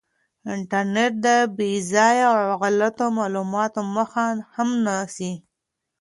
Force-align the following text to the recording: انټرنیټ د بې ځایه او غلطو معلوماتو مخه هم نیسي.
انټرنیټ 0.53 1.13
د 1.25 1.27
بې 1.57 1.71
ځایه 1.91 2.27
او 2.35 2.39
غلطو 2.61 3.05
معلوماتو 3.17 3.81
مخه 3.95 4.25
هم 4.55 4.69
نیسي. 4.85 5.31